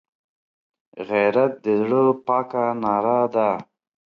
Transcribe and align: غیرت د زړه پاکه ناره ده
غیرت 1.09 1.51
د 1.63 1.65
زړه 1.81 2.01
پاکه 2.27 2.63
ناره 2.81 3.19
ده 3.33 3.49